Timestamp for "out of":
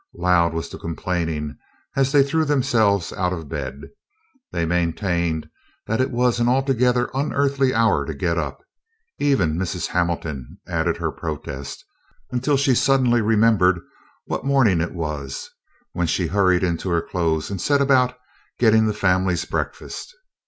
3.13-3.47